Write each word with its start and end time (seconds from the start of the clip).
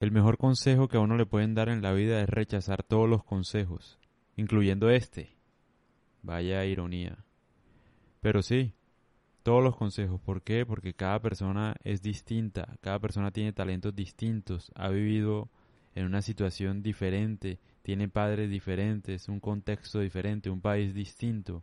El 0.00 0.12
mejor 0.12 0.38
consejo 0.38 0.88
que 0.88 0.96
a 0.96 1.00
uno 1.00 1.18
le 1.18 1.26
pueden 1.26 1.54
dar 1.54 1.68
en 1.68 1.82
la 1.82 1.92
vida 1.92 2.22
es 2.22 2.28
rechazar 2.30 2.82
todos 2.82 3.06
los 3.06 3.22
consejos, 3.22 3.98
incluyendo 4.34 4.88
este. 4.88 5.36
Vaya 6.22 6.64
ironía. 6.64 7.18
Pero 8.22 8.40
sí, 8.40 8.72
todos 9.42 9.62
los 9.62 9.76
consejos. 9.76 10.18
¿Por 10.18 10.40
qué? 10.40 10.64
Porque 10.64 10.94
cada 10.94 11.20
persona 11.20 11.76
es 11.84 12.00
distinta, 12.00 12.78
cada 12.80 12.98
persona 12.98 13.30
tiene 13.30 13.52
talentos 13.52 13.94
distintos, 13.94 14.72
ha 14.74 14.88
vivido 14.88 15.50
en 15.94 16.06
una 16.06 16.22
situación 16.22 16.82
diferente, 16.82 17.58
tiene 17.82 18.08
padres 18.08 18.48
diferentes, 18.48 19.28
un 19.28 19.38
contexto 19.38 20.00
diferente, 20.00 20.48
un 20.48 20.62
país 20.62 20.94
distinto. 20.94 21.62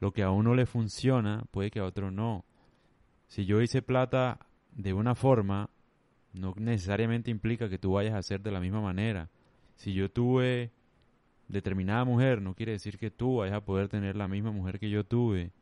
Lo 0.00 0.12
que 0.12 0.22
a 0.22 0.30
uno 0.30 0.54
le 0.54 0.66
funciona 0.66 1.46
puede 1.50 1.70
que 1.70 1.80
a 1.80 1.86
otro 1.86 2.10
no. 2.10 2.44
Si 3.26 3.46
yo 3.46 3.62
hice 3.62 3.80
plata 3.80 4.38
de 4.72 4.92
una 4.92 5.14
forma, 5.14 5.70
no 6.34 6.54
necesariamente 6.56 7.30
implica 7.30 7.68
que 7.68 7.78
tú 7.78 7.92
vayas 7.92 8.14
a 8.14 8.18
hacer 8.18 8.42
de 8.42 8.50
la 8.50 8.60
misma 8.60 8.80
manera. 8.80 9.30
Si 9.76 9.92
yo 9.92 10.10
tuve 10.10 10.72
determinada 11.48 12.04
mujer, 12.04 12.42
no 12.42 12.54
quiere 12.54 12.72
decir 12.72 12.98
que 12.98 13.10
tú 13.10 13.36
vayas 13.36 13.56
a 13.56 13.64
poder 13.64 13.88
tener 13.88 14.16
la 14.16 14.28
misma 14.28 14.50
mujer 14.50 14.78
que 14.78 14.90
yo 14.90 15.04
tuve. 15.04 15.52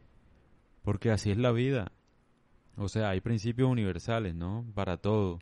Porque 0.83 1.11
así 1.11 1.31
es 1.31 1.39
la 1.39 1.53
vida. 1.53 1.93
O 2.77 2.89
sea, 2.89 3.11
hay 3.11 3.21
principios 3.21 3.71
universales, 3.71 4.35
¿no? 4.35 4.65
Para 4.75 4.97
todo. 4.97 5.39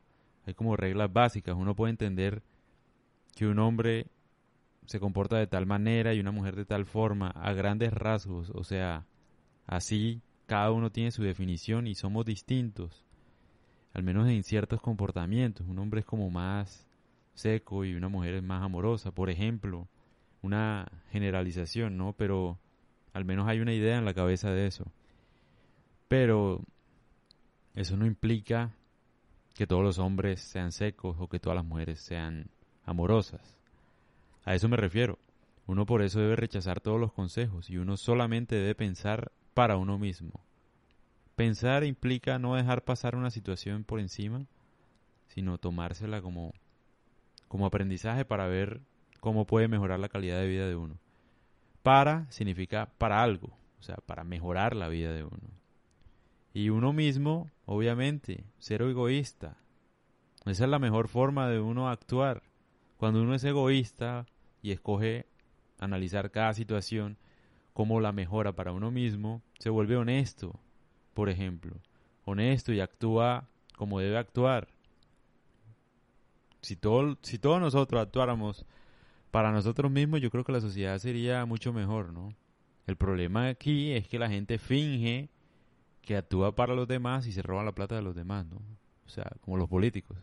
Hay 0.47 0.55
como 0.55 0.77
reglas 0.77 1.13
básicas. 1.13 1.55
Uno 1.57 1.75
puede 1.75 1.91
entender 1.91 2.43
que 3.37 3.47
un 3.47 3.59
hombre 3.59 4.09
se 4.87 4.99
comporta 4.99 5.39
de 5.39 5.47
tal 5.47 5.67
manera 5.67 6.15
y 6.15 6.21
una 6.21 6.33
mujer 6.33 6.57
de 6.57 6.65
tal 6.65 6.85
forma, 6.85 7.29
a 7.29 7.53
grandes 7.53 7.93
rasgos. 7.93 8.51
O 8.51 8.65
sea, 8.65 9.07
así 9.67 10.21
cada 10.47 10.73
uno 10.73 10.91
tiene 10.91 11.13
su 11.13 11.23
definición 11.23 11.87
y 11.87 11.95
somos 11.95 12.27
distintos. 12.27 13.05
Al 13.93 14.03
menos 14.03 14.29
en 14.29 14.43
ciertos 14.43 14.81
comportamientos. 14.81 15.67
Un 15.67 15.79
hombre 15.79 16.01
es 16.01 16.07
como 16.07 16.31
más 16.31 16.87
seco 17.35 17.85
y 17.85 17.95
una 17.95 18.09
mujer 18.09 18.35
es 18.35 18.43
más 18.43 18.63
amorosa. 18.63 19.11
Por 19.11 19.31
ejemplo, 19.31 19.89
una 20.43 20.91
generalización, 21.11 21.97
¿no? 21.97 22.13
Pero 22.13 22.59
al 23.13 23.25
menos 23.25 23.49
hay 23.49 23.61
una 23.61 23.73
idea 23.73 23.99
en 23.99 24.05
la 24.05 24.15
cabeza 24.15 24.51
de 24.51 24.67
eso. 24.67 24.85
Pero 26.09 26.63
eso 27.75 27.97
no 27.97 28.07
implica 28.07 28.71
que 29.55 29.67
todos 29.67 29.83
los 29.83 29.99
hombres 29.99 30.41
sean 30.41 30.73
secos 30.73 31.17
o 31.19 31.29
que 31.29 31.41
todas 31.41 31.57
las 31.57 31.65
mujeres 31.65 32.01
sean 32.01 32.47
amorosas. 32.85 33.57
A 34.45 34.55
eso 34.55 34.69
me 34.69 34.77
refiero. 34.77 35.19
Uno 35.67 35.87
por 35.87 36.03
eso 36.03 36.19
debe 36.19 36.37
rechazar 36.37 36.81
todos 36.81 36.99
los 37.01 37.13
consejos 37.13 37.71
y 37.71 37.77
uno 37.77 37.97
solamente 37.97 38.57
debe 38.57 38.75
pensar 38.75 39.31
para 39.55 39.77
uno 39.77 39.99
mismo. 39.99 40.41
Pensar 41.41 41.85
implica 41.85 42.39
no 42.39 42.55
dejar 42.55 42.85
pasar 42.85 43.17
una 43.17 43.31
situación 43.31 43.83
por 43.83 43.99
encima, 43.99 44.45
sino 45.29 45.57
tomársela 45.57 46.21
como, 46.21 46.53
como 47.49 47.65
aprendizaje 47.65 48.27
para 48.27 48.47
ver 48.47 48.83
cómo 49.21 49.47
puede 49.47 49.67
mejorar 49.67 50.01
la 50.01 50.11
calidad 50.11 50.39
de 50.39 50.49
vida 50.49 50.69
de 50.69 50.77
uno. 50.77 50.99
Para 51.83 52.31
significa 52.31 52.93
para 52.99 53.23
algo, 53.23 53.57
o 53.79 53.83
sea, 53.83 53.97
para 54.05 54.23
mejorar 54.23 54.77
la 54.77 54.89
vida 54.89 55.15
de 55.15 55.25
uno. 55.25 55.49
Y 56.53 56.69
uno 56.69 56.93
mismo, 56.93 57.51
obviamente, 57.65 58.45
ser 58.59 58.83
egoísta. 58.83 59.57
Esa 60.45 60.65
es 60.65 60.71
la 60.71 60.79
mejor 60.79 61.09
forma 61.09 61.49
de 61.49 61.59
uno 61.59 61.89
actuar. 61.89 62.43
Cuando 62.99 63.23
uno 63.23 63.35
es 63.35 63.45
egoísta 63.45 64.27
y 64.61 64.73
escoge 64.73 65.25
analizar 65.79 66.33
cada 66.33 66.53
situación 66.53 67.17
como 67.73 67.99
la 68.03 68.13
mejora 68.13 68.53
para 68.53 68.73
uno 68.73 68.91
mismo, 68.91 69.41
se 69.59 69.71
vuelve 69.71 69.97
honesto, 69.97 70.61
por 71.21 71.29
ejemplo. 71.29 71.77
Honesto 72.25 72.73
y 72.73 72.81
actúa 72.81 73.47
como 73.77 74.01
debe 74.01 74.17
actuar. 74.17 74.69
Si, 76.63 76.77
todo, 76.77 77.19
si 77.21 77.39
todos 77.39 77.61
nosotros 77.61 78.01
actuáramos 78.01 78.65
para 79.31 79.53
nosotros 79.53 79.93
mismos, 79.93 80.23
yo 80.23 80.31
creo 80.31 80.45
que 80.45 80.53
la 80.53 80.63
sociedad 80.63 80.97
sería 80.97 81.45
mucho 81.45 81.75
mejor, 81.75 82.15
¿no? 82.15 82.35
El 82.87 82.97
problema 82.97 83.49
aquí 83.49 83.93
es 83.93 84.09
que 84.09 84.19
la 84.19 84.31
gente 84.31 84.57
finge 84.57 85.29
que 86.01 86.17
actúa 86.17 86.57
para 86.57 86.75
los 86.75 86.89
demás 86.89 87.27
y 87.27 87.33
se 87.33 87.43
roba 87.43 87.65
la 87.65 87.73
plata 87.73 87.97
de 87.97 88.03
los 88.03 88.15
demás, 88.15 88.47
¿no? 88.47 88.57
O 89.05 89.11
sea, 89.11 89.31
como 89.43 89.59
los 89.59 89.69
políticos. 89.69 90.17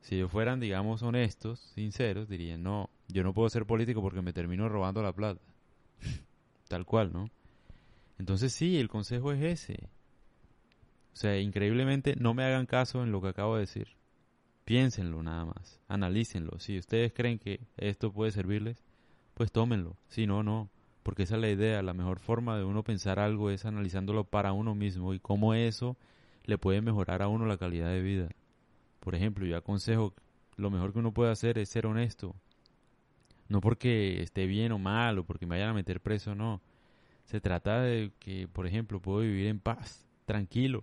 Si 0.00 0.14
ellos 0.14 0.32
fueran, 0.32 0.60
digamos, 0.60 1.02
honestos, 1.02 1.60
sinceros, 1.74 2.26
dirían, 2.26 2.62
no, 2.62 2.88
yo 3.08 3.22
no 3.22 3.34
puedo 3.34 3.50
ser 3.50 3.66
político 3.66 4.00
porque 4.00 4.22
me 4.22 4.32
termino 4.32 4.66
robando 4.66 5.02
la 5.02 5.12
plata. 5.12 5.42
Tal 6.68 6.86
cual, 6.86 7.12
¿no? 7.12 7.28
Entonces 8.20 8.52
sí, 8.52 8.78
el 8.78 8.90
consejo 8.90 9.32
es 9.32 9.42
ese. 9.42 9.88
O 11.14 11.16
sea, 11.16 11.38
increíblemente 11.38 12.16
no 12.16 12.34
me 12.34 12.44
hagan 12.44 12.66
caso 12.66 13.02
en 13.02 13.12
lo 13.12 13.22
que 13.22 13.28
acabo 13.28 13.54
de 13.54 13.62
decir. 13.62 13.88
Piénsenlo 14.66 15.22
nada 15.22 15.46
más, 15.46 15.80
analícenlo. 15.88 16.58
Si 16.58 16.76
ustedes 16.76 17.14
creen 17.14 17.38
que 17.38 17.60
esto 17.78 18.12
puede 18.12 18.30
servirles, 18.30 18.84
pues 19.32 19.50
tómenlo. 19.50 19.96
Si 20.08 20.26
no, 20.26 20.42
no. 20.42 20.68
Porque 21.02 21.22
esa 21.22 21.36
es 21.36 21.40
la 21.40 21.48
idea. 21.48 21.80
La 21.80 21.94
mejor 21.94 22.18
forma 22.18 22.58
de 22.58 22.64
uno 22.64 22.84
pensar 22.84 23.18
algo 23.18 23.48
es 23.48 23.64
analizándolo 23.64 24.24
para 24.24 24.52
uno 24.52 24.74
mismo 24.74 25.14
y 25.14 25.18
cómo 25.18 25.54
eso 25.54 25.96
le 26.44 26.58
puede 26.58 26.82
mejorar 26.82 27.22
a 27.22 27.28
uno 27.28 27.46
la 27.46 27.56
calidad 27.56 27.88
de 27.88 28.02
vida. 28.02 28.28
Por 29.00 29.14
ejemplo, 29.14 29.46
yo 29.46 29.56
aconsejo, 29.56 30.12
lo 30.56 30.70
mejor 30.70 30.92
que 30.92 30.98
uno 30.98 31.14
puede 31.14 31.32
hacer 31.32 31.56
es 31.56 31.70
ser 31.70 31.86
honesto. 31.86 32.36
No 33.48 33.62
porque 33.62 34.20
esté 34.20 34.44
bien 34.44 34.72
o 34.72 34.78
mal 34.78 35.18
o 35.18 35.24
porque 35.24 35.46
me 35.46 35.54
vayan 35.54 35.70
a 35.70 35.74
meter 35.74 36.02
preso, 36.02 36.34
no. 36.34 36.60
Se 37.30 37.40
trata 37.40 37.82
de 37.82 38.10
que, 38.18 38.48
por 38.48 38.66
ejemplo, 38.66 38.98
puedo 38.98 39.20
vivir 39.20 39.46
en 39.46 39.60
paz, 39.60 40.04
tranquilo. 40.24 40.82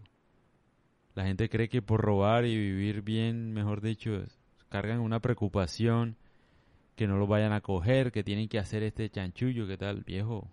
La 1.13 1.25
gente 1.25 1.49
cree 1.49 1.67
que 1.67 1.81
por 1.81 1.99
robar 1.99 2.45
y 2.45 2.55
vivir 2.55 3.01
bien, 3.01 3.51
mejor 3.51 3.81
dicho, 3.81 4.23
cargan 4.69 5.01
una 5.01 5.19
preocupación 5.19 6.15
que 6.95 7.05
no 7.05 7.17
lo 7.17 7.27
vayan 7.27 7.51
a 7.51 7.59
coger, 7.59 8.13
que 8.13 8.23
tienen 8.23 8.47
que 8.47 8.59
hacer 8.59 8.81
este 8.83 9.09
chanchullo, 9.09 9.67
¿qué 9.67 9.75
tal, 9.75 10.05
viejo? 10.05 10.47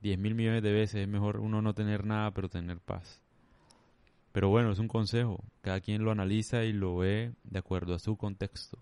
Diez 0.00 0.16
mil 0.16 0.36
millones 0.36 0.62
de 0.62 0.72
veces 0.72 1.02
es 1.02 1.08
mejor 1.08 1.40
uno 1.40 1.60
no 1.60 1.74
tener 1.74 2.06
nada, 2.06 2.30
pero 2.30 2.48
tener 2.48 2.78
paz. 2.78 3.20
Pero 4.30 4.48
bueno, 4.48 4.70
es 4.70 4.78
un 4.78 4.86
consejo. 4.86 5.42
Cada 5.60 5.80
quien 5.80 6.04
lo 6.04 6.12
analiza 6.12 6.62
y 6.62 6.72
lo 6.72 6.98
ve 6.98 7.32
de 7.42 7.58
acuerdo 7.58 7.96
a 7.96 7.98
su 7.98 8.16
contexto. 8.16 8.78